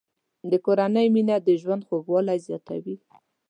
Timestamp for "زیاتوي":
2.47-2.95